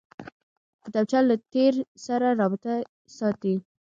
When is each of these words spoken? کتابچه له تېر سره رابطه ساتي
کتابچه 0.83 1.19
له 1.29 1.35
تېر 1.53 1.73
سره 2.05 2.27
رابطه 2.41 2.73
ساتي 3.17 3.53